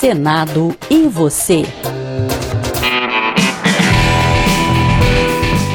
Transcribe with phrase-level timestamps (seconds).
[0.00, 1.62] Senado e você.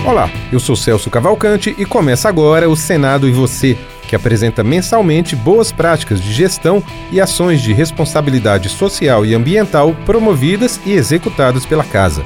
[0.03, 3.77] Olá, eu sou Celso Cavalcante e começa agora o Senado e você,
[4.07, 10.81] que apresenta mensalmente boas práticas de gestão e ações de responsabilidade social e ambiental promovidas
[10.87, 12.25] e executadas pela Casa.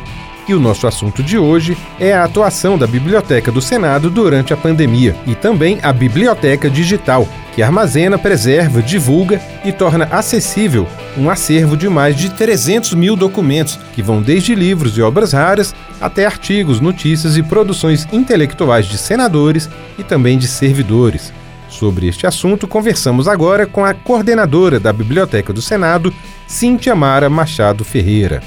[0.50, 4.57] E o nosso assunto de hoje é a atuação da Biblioteca do Senado durante a
[4.57, 11.77] pandemia e também a Biblioteca Digital, que armazena, preserva, divulga e torna acessível um acervo
[11.77, 16.82] de mais de 300 mil documentos, que vão desde livros e obras raras até artigos,
[16.82, 19.69] notícias e produções intelectuais de senadores
[20.00, 21.32] e também de servidores.
[21.69, 26.11] Sobre este assunto, conversamos agora com a coordenadora da Biblioteca do Senado,
[26.47, 28.41] Cíntia Mara Machado Ferreira.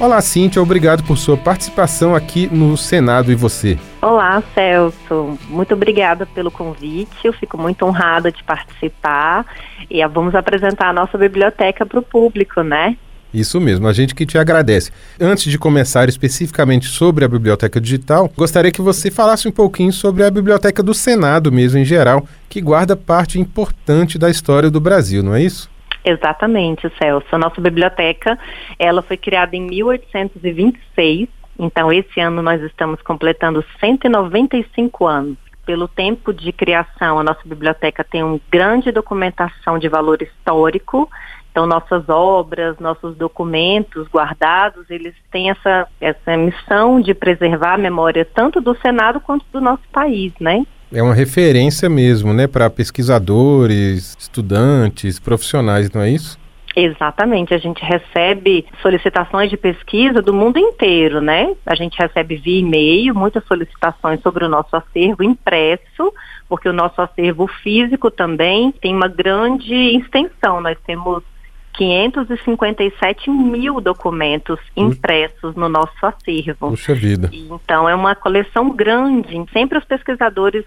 [0.00, 3.78] Olá, Cíntia, obrigado por sua participação aqui no Senado e você.
[4.00, 5.38] Olá, Celso.
[5.46, 7.18] Muito obrigada pelo convite.
[7.22, 9.44] Eu fico muito honrada de participar
[9.90, 12.96] e vamos apresentar a nossa biblioteca para o público, né?
[13.32, 14.90] Isso mesmo, a gente que te agradece.
[15.20, 20.24] Antes de começar especificamente sobre a biblioteca digital, gostaria que você falasse um pouquinho sobre
[20.24, 25.22] a biblioteca do Senado mesmo em geral, que guarda parte importante da história do Brasil,
[25.22, 25.68] não é isso?
[26.04, 27.26] Exatamente, Celso.
[27.32, 28.38] A nossa biblioteca,
[28.78, 35.36] ela foi criada em 1826, então esse ano nós estamos completando 195 anos.
[35.66, 41.08] Pelo tempo de criação, a nossa biblioteca tem uma grande documentação de valor histórico,
[41.50, 48.24] então, nossas obras, nossos documentos guardados, eles têm essa, essa missão de preservar a memória
[48.24, 50.64] tanto do Senado quanto do nosso país, né?
[50.92, 56.38] É uma referência mesmo, né, para pesquisadores, estudantes, profissionais, não é isso?
[56.74, 61.54] Exatamente, a gente recebe solicitações de pesquisa do mundo inteiro, né?
[61.66, 66.14] A gente recebe via e-mail muitas solicitações sobre o nosso acervo impresso,
[66.48, 70.60] porque o nosso acervo físico também tem uma grande extensão.
[70.60, 71.24] Nós temos
[71.72, 76.70] 557 mil documentos impressos no nosso acervo.
[76.70, 77.30] Puxa vida.
[77.32, 79.44] Então é uma coleção grande.
[79.52, 80.64] Sempre os pesquisadores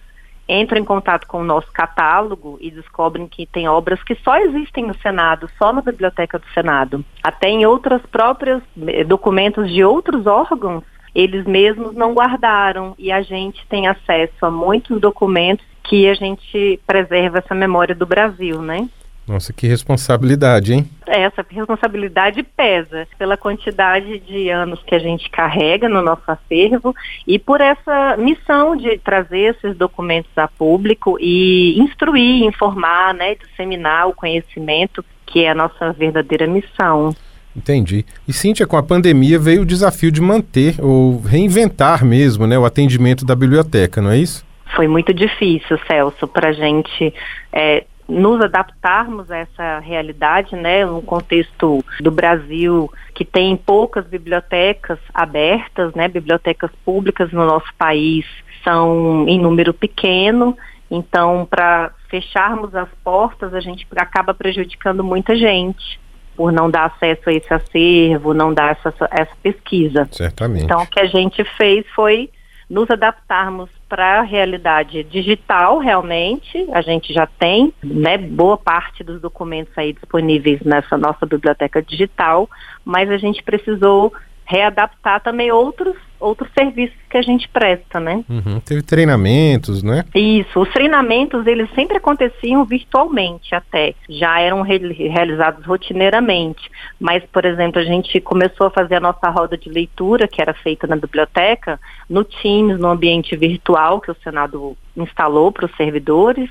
[0.48, 4.86] entram em contato com o nosso catálogo e descobrem que tem obras que só existem
[4.86, 7.04] no Senado, só na Biblioteca do Senado.
[7.24, 10.84] Até em outras próprias eh, documentos de outros órgãos,
[11.16, 16.80] eles mesmos não guardaram e a gente tem acesso a muitos documentos que a gente
[16.88, 18.88] preserva essa memória do Brasil, né?
[19.28, 20.90] Nossa, que responsabilidade, hein?
[21.08, 26.94] Essa responsabilidade pesa pela quantidade de anos que a gente carrega no nosso acervo
[27.26, 34.10] e por essa missão de trazer esses documentos a público e instruir, informar, né, disseminar
[34.10, 37.16] o conhecimento, que é a nossa verdadeira missão.
[37.56, 38.06] Entendi.
[38.28, 42.66] E Cíntia, com a pandemia veio o desafio de manter ou reinventar mesmo, né, o
[42.66, 44.46] atendimento da biblioteca, não é isso?
[44.76, 47.14] Foi muito difícil, Celso, para a gente
[47.52, 55.00] é, nos adaptarmos a essa realidade, né, um contexto do Brasil que tem poucas bibliotecas
[55.14, 58.26] abertas, né, bibliotecas públicas no nosso país
[58.64, 60.58] são em número pequeno,
[60.90, 66.00] então para fecharmos as portas a gente acaba prejudicando muita gente
[66.36, 70.08] por não dar acesso a esse acervo, não dar essa, essa pesquisa.
[70.12, 70.66] Certamente.
[70.66, 72.30] Então o que a gente fez foi
[72.70, 76.68] nos adaptarmos para a realidade digital, realmente.
[76.74, 82.50] A gente já tem né, boa parte dos documentos aí disponíveis nessa nossa biblioteca digital,
[82.84, 84.12] mas a gente precisou
[84.46, 88.24] readaptar também outros outros serviços que a gente presta, né?
[88.30, 88.60] Uhum.
[88.62, 90.06] Teve treinamentos, né?
[90.16, 94.78] Isso, os treinamentos eles sempre aconteciam virtualmente até, já eram re
[95.10, 100.28] realizados rotineiramente, mas por exemplo a gente começou a fazer a nossa roda de leitura
[100.28, 101.80] que era feita na biblioteca
[102.10, 106.50] no Teams, no ambiente virtual que o Senado instalou para os servidores.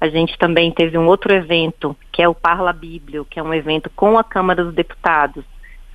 [0.00, 3.54] A gente também teve um outro evento, que é o Parla Bíblio, que é um
[3.54, 5.44] evento com a Câmara dos Deputados,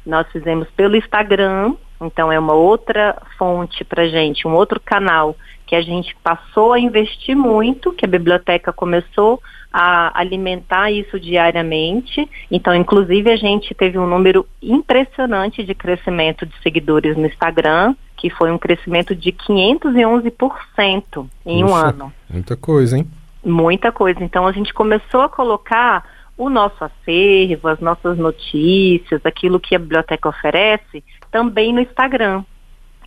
[0.06, 5.76] nós fizemos pelo Instagram, então é uma outra fonte para gente, um outro canal que
[5.76, 9.40] a gente passou a investir muito, que a biblioteca começou
[9.72, 12.28] a alimentar isso diariamente.
[12.50, 18.32] Então, inclusive, a gente teve um número impressionante de crescimento de seguidores no Instagram, que
[18.32, 22.12] foi um crescimento de 511% em um ano.
[22.28, 23.08] Muita coisa, hein?
[23.46, 24.24] Muita coisa.
[24.24, 26.04] Então, a gente começou a colocar
[26.40, 32.46] o nosso acervo, as nossas notícias, aquilo que a biblioteca oferece, também no Instagram,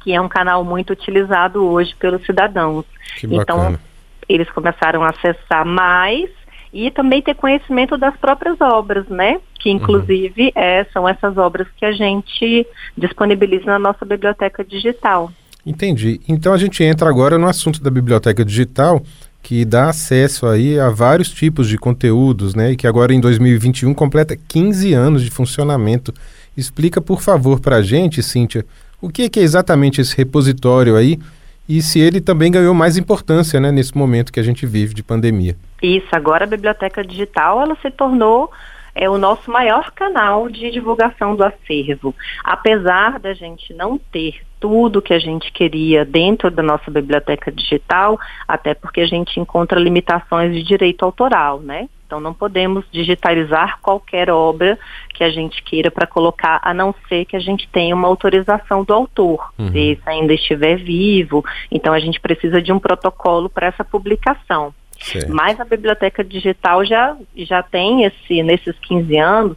[0.02, 2.84] que é um canal muito utilizado hoje pelos cidadãos.
[3.24, 3.78] então,
[4.28, 6.28] eles começaram a acessar mais
[6.74, 9.40] e também ter conhecimento das próprias obras, né?
[9.58, 9.76] Que uhum.
[9.76, 10.62] inclusive uhum.
[10.62, 15.32] é, são essas obras que a gente disponibiliza na nossa biblioteca digital.
[15.64, 16.20] Entendi.
[16.28, 19.00] Então a gente entra agora no assunto da biblioteca digital
[19.42, 22.72] que dá acesso aí a vários tipos de conteúdos, né?
[22.72, 26.14] E que agora em 2021 completa 15 anos de funcionamento.
[26.56, 28.64] Explica, por favor, para a gente, Cíntia,
[29.00, 31.18] o que é, que é exatamente esse repositório aí
[31.68, 35.02] e se ele também ganhou mais importância né, nesse momento que a gente vive de
[35.02, 35.56] pandemia.
[35.82, 38.50] Isso, agora a biblioteca digital ela se tornou
[38.94, 42.14] é o nosso maior canal de divulgação do acervo.
[42.44, 48.16] Apesar da gente não ter tudo que a gente queria dentro da nossa biblioteca digital,
[48.46, 51.88] até porque a gente encontra limitações de direito autoral, né?
[52.06, 54.78] Então não podemos digitalizar qualquer obra
[55.14, 58.84] que a gente queira para colocar, a não ser que a gente tenha uma autorização
[58.84, 59.72] do autor, uhum.
[59.72, 61.44] se esse ainda estiver vivo.
[61.68, 64.72] Então a gente precisa de um protocolo para essa publicação.
[65.00, 65.34] Certo.
[65.34, 69.56] Mas a biblioteca digital já, já tem esse, nesses 15 anos,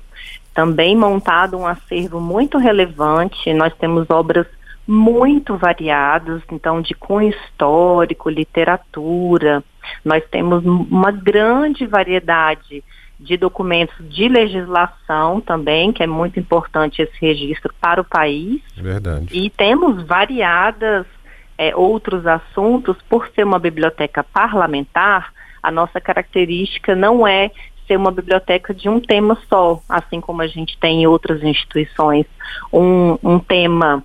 [0.51, 3.53] também montado um acervo muito relevante.
[3.53, 4.47] Nós temos obras
[4.87, 9.63] muito variadas, então de cunho histórico, literatura.
[10.03, 12.83] Nós temos uma grande variedade
[13.19, 18.61] de documentos de legislação também, que é muito importante esse registro para o país.
[18.75, 19.27] Verdade.
[19.31, 21.05] E temos variadas
[21.57, 25.33] é, outros assuntos, por ser uma biblioteca parlamentar,
[25.63, 27.49] a nossa característica não é
[27.87, 32.25] ser uma biblioteca de um tema só, assim como a gente tem em outras instituições,
[32.71, 34.03] um, um tema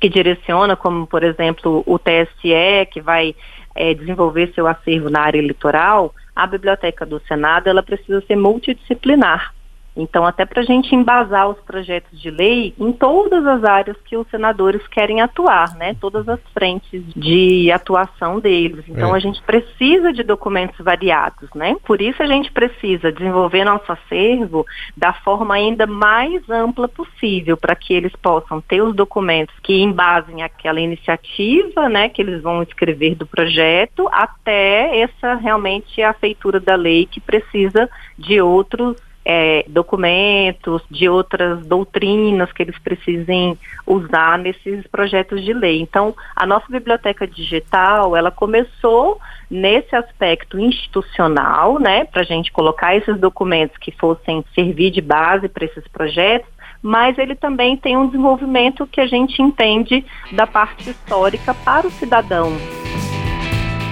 [0.00, 3.34] que direciona, como por exemplo o TSE, que vai
[3.74, 9.52] é, desenvolver seu acervo na área eleitoral, a biblioteca do Senado ela precisa ser multidisciplinar.
[9.98, 14.16] Então, até para a gente embasar os projetos de lei em todas as áreas que
[14.16, 15.96] os senadores querem atuar, né?
[16.00, 18.84] Todas as frentes de atuação deles.
[18.88, 19.16] Então, é.
[19.16, 21.76] a gente precisa de documentos variados, né?
[21.84, 24.64] Por isso, a gente precisa desenvolver nosso acervo
[24.96, 30.42] da forma ainda mais ampla possível, para que eles possam ter os documentos que embasem
[30.44, 32.08] aquela iniciativa, né?
[32.08, 37.90] Que eles vão escrever do projeto, até essa realmente a feitura da lei que precisa
[38.16, 45.82] de outros é, documentos, de outras doutrinas que eles precisem usar nesses projetos de lei.
[45.82, 49.20] Então, a nossa biblioteca digital, ela começou
[49.50, 55.46] nesse aspecto institucional, né, para a gente colocar esses documentos que fossem servir de base
[55.46, 56.48] para esses projetos,
[56.82, 61.90] mas ele também tem um desenvolvimento que a gente entende da parte histórica para o
[61.90, 62.52] cidadão.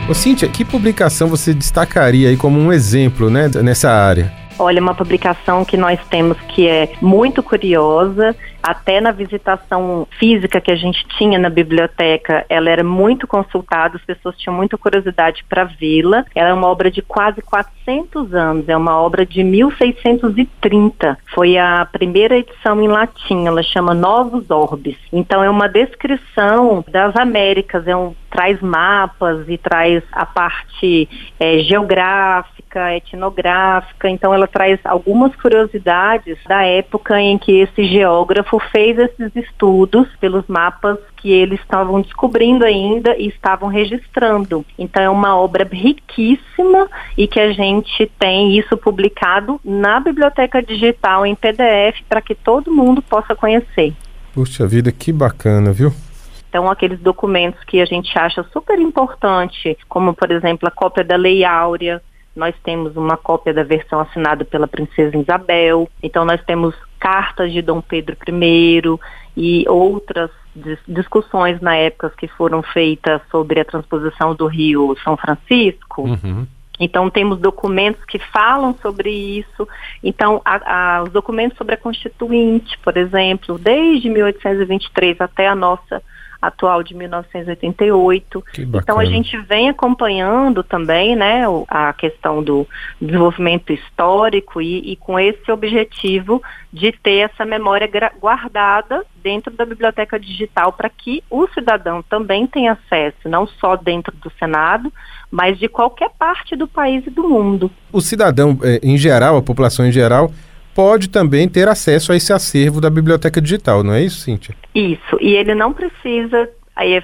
[0.09, 4.46] Ô Cíntia, que publicação você destacaria aí como um exemplo né, nessa área?
[4.59, 8.35] Olha, uma publicação que nós temos que é muito curiosa,
[8.67, 14.05] até na visitação física que a gente tinha na biblioteca, ela era muito consultada, as
[14.05, 16.25] pessoas tinham muita curiosidade para vê-la.
[16.35, 21.17] Ela é uma obra de quase 400 anos, é uma obra de 1630.
[21.33, 24.97] Foi a primeira edição em latim, ela chama Novos Orbes.
[25.13, 31.09] Então é uma descrição das Américas, é um traz mapas e traz a parte
[31.41, 32.56] é, geográfica,
[32.93, 40.09] etnográfica, então ela traz algumas curiosidades da época em que esse geógrafo fez esses estudos
[40.21, 44.65] pelos mapas que eles estavam descobrindo ainda e estavam registrando.
[44.79, 51.27] Então é uma obra riquíssima e que a gente tem isso publicado na biblioteca digital
[51.27, 53.95] em PDF para que todo mundo possa conhecer.
[54.33, 55.93] Puxa vida, que bacana, viu?
[56.57, 61.17] Então, aqueles documentos que a gente acha super importante, como, por exemplo, a cópia da
[61.17, 62.03] Lei Áurea,
[62.37, 67.63] nós temos uma cópia da versão assinada pela Princesa Isabel, então nós temos cartas de
[67.63, 68.83] Dom Pedro I
[69.37, 70.31] e outras
[70.87, 76.03] discussões na época que foram feitas sobre a transposição do Rio São Francisco.
[76.03, 76.47] Uhum.
[76.79, 79.67] Então, temos documentos que falam sobre isso.
[80.03, 86.03] Então, a, a, os documentos sobre a Constituinte, por exemplo, desde 1823 até a nossa
[86.47, 88.45] atual de 1988.
[88.59, 92.67] Então a gente vem acompanhando também, né, a questão do
[93.01, 97.89] desenvolvimento histórico e, e com esse objetivo de ter essa memória
[98.21, 104.15] guardada dentro da biblioteca digital para que o cidadão também tenha acesso, não só dentro
[104.17, 104.93] do Senado,
[105.31, 107.71] mas de qualquer parte do país e do mundo.
[107.93, 110.31] O cidadão, eh, em geral, a população em geral,
[110.75, 114.55] pode também ter acesso a esse acervo da biblioteca digital, não é isso, Cíntia?
[114.77, 116.51] Isso, e ele não precisa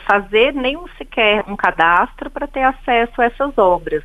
[0.07, 4.05] fazer nenhum sequer um cadastro para ter acesso a essas obras.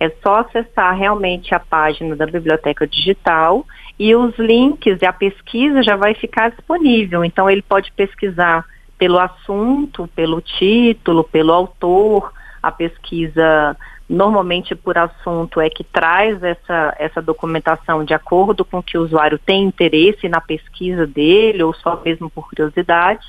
[0.00, 3.64] É só acessar realmente a página da biblioteca digital
[3.96, 7.24] e os links e a pesquisa já vai ficar disponível.
[7.24, 8.64] Então ele pode pesquisar
[8.98, 13.76] pelo assunto, pelo título, pelo autor, a pesquisa
[14.08, 19.38] normalmente por assunto é que traz essa, essa documentação de acordo com que o usuário
[19.38, 23.24] tem interesse na pesquisa dele ou só mesmo por curiosidade.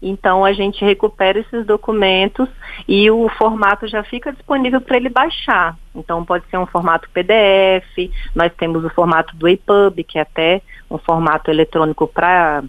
[0.00, 2.48] Então a gente recupera esses documentos
[2.86, 5.76] e o formato já fica disponível para ele baixar.
[5.94, 10.62] Então pode ser um formato PDF, nós temos o formato do EPUB, que é até
[10.88, 12.62] um formato eletrônico para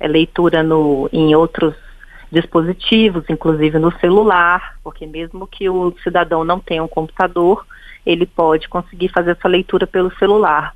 [0.00, 1.74] é, leitura no, em outros
[2.32, 7.64] dispositivos, inclusive no celular, porque mesmo que o cidadão não tenha um computador,
[8.06, 10.74] ele pode conseguir fazer essa leitura pelo celular.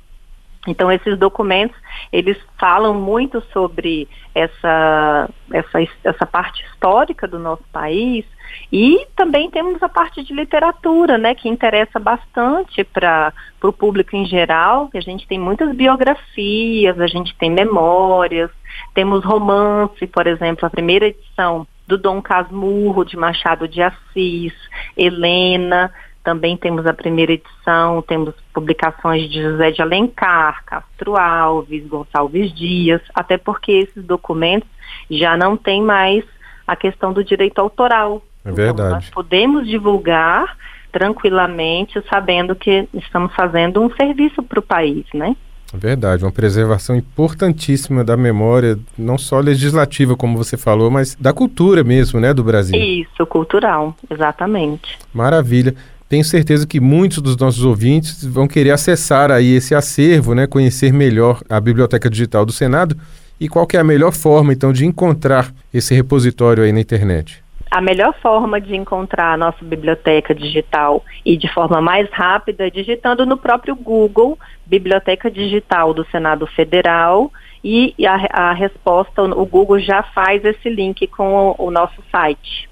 [0.65, 1.77] Então esses documentos
[2.11, 8.25] eles falam muito sobre essa, essa, essa parte histórica do nosso país
[8.71, 14.25] e também temos a parte de literatura, né, que interessa bastante para o público em
[14.25, 14.89] geral.
[14.93, 18.49] A gente tem muitas biografias, a gente tem memórias,
[18.93, 24.53] temos romance, por exemplo, a primeira edição do Dom Casmurro de Machado de Assis,
[24.95, 25.91] Helena,
[26.27, 32.99] também temos a primeira edição, temos publicações de José de Alencar, Castro Alves, Gonçalves Dias,
[33.15, 34.67] até porque esses documentos
[35.09, 36.25] já não têm mais
[36.67, 38.21] a questão do direito autoral.
[38.43, 38.73] É verdade.
[38.73, 40.57] Então, nós podemos divulgar
[40.91, 45.33] tranquilamente, sabendo que estamos fazendo um serviço para o país, né?
[45.73, 51.31] É verdade, uma preservação importantíssima da memória, não só legislativa, como você falou, mas da
[51.31, 52.77] cultura mesmo, né, do Brasil.
[52.77, 54.97] Isso, cultural, exatamente.
[55.13, 55.73] Maravilha.
[56.09, 60.93] Tenho certeza que muitos dos nossos ouvintes vão querer acessar aí esse acervo, né, conhecer
[60.93, 62.95] melhor a Biblioteca Digital do Senado
[63.39, 67.43] e qual é a melhor forma então de encontrar esse repositório aí na internet.
[67.69, 72.69] A melhor forma de encontrar a nossa biblioteca digital e de forma mais rápida é
[72.69, 77.29] digitando no próprio Google Biblioteca Digital do Senado Federal
[77.61, 82.69] e a, a resposta, o Google já faz esse link com o, o nosso site.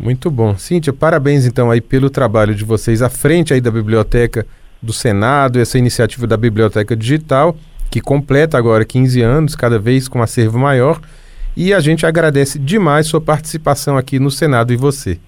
[0.00, 0.56] Muito bom.
[0.56, 4.46] Cíntia, parabéns então aí pelo trabalho de vocês à frente aí da Biblioteca
[4.80, 7.54] do Senado, essa iniciativa da Biblioteca Digital,
[7.90, 10.98] que completa agora 15 anos, cada vez com um acervo maior.
[11.54, 15.18] E a gente agradece demais sua participação aqui no Senado e você.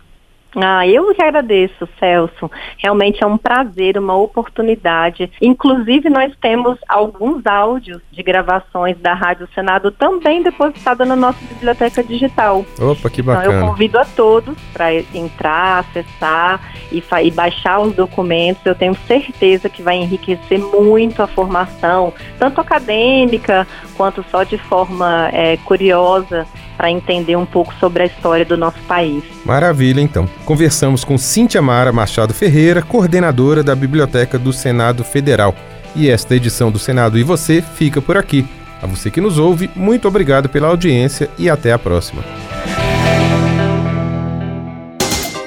[0.57, 2.51] Ah, eu que agradeço, Celso.
[2.79, 5.31] Realmente é um prazer, uma oportunidade.
[5.41, 12.03] Inclusive, nós temos alguns áudios de gravações da Rádio Senado também depositada na nossa biblioteca
[12.03, 12.65] digital.
[12.79, 13.47] Opa, que bacana.
[13.47, 18.65] Então, eu convido a todos para entrar, acessar e, e baixar os documentos.
[18.67, 23.67] Eu tenho certeza que vai enriquecer muito a formação, tanto acadêmica
[23.97, 28.79] quanto só de forma é, curiosa para entender um pouco sobre a história do nosso
[28.89, 29.23] país.
[29.45, 30.29] Maravilha, então.
[30.45, 35.55] Conversamos com Cintia Mara Machado Ferreira, coordenadora da Biblioteca do Senado Federal.
[35.95, 38.47] E esta edição do Senado e você fica por aqui.
[38.83, 42.25] A você que nos ouve, muito obrigado pela audiência e até a próxima.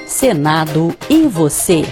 [0.08, 1.84] Senado e você.